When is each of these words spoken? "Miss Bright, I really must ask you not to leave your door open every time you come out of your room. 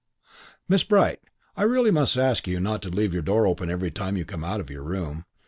"Miss 0.67 0.83
Bright, 0.83 1.19
I 1.55 1.61
really 1.61 1.91
must 1.91 2.17
ask 2.17 2.47
you 2.47 2.59
not 2.59 2.81
to 2.81 2.89
leave 2.89 3.13
your 3.13 3.21
door 3.21 3.45
open 3.45 3.69
every 3.69 3.91
time 3.91 4.17
you 4.17 4.25
come 4.25 4.43
out 4.43 4.59
of 4.59 4.71
your 4.71 4.81
room. 4.81 5.25